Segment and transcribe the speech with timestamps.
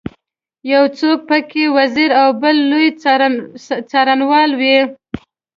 [0.73, 2.87] یو څوک په کې وزیر او بل لوی
[3.91, 4.77] څارنوال وي.